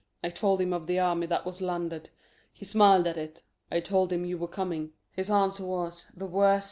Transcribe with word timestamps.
I 0.23 0.31
told 0.31 0.59
him 0.61 0.73
of 0.73 0.87
the 0.87 0.97
army 0.97 1.27
that 1.27 1.45
was 1.45 1.61
landed: 1.61 2.09
He 2.51 2.65
smil'd 2.65 3.05
at 3.05 3.17
it. 3.17 3.43
I 3.71 3.81
told 3.81 4.11
him 4.11 4.25
you 4.25 4.35
were 4.39 4.47
coming: 4.47 4.93
His 5.11 5.29
answer 5.29 5.63
was, 5.63 6.07
'The 6.15 6.25
worse.' 6.25 6.59